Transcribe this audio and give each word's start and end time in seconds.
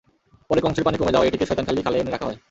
পড়ে 0.49 0.61
কংসের 0.61 0.85
পানি 0.85 0.97
কমে 0.97 1.13
যাওয়ায় 1.13 1.29
এটিকে 1.29 1.45
শয়তানখালী 1.45 1.81
খালে 1.85 1.97
এনে 1.99 2.11
রাখা 2.11 2.27
হয়। 2.27 2.37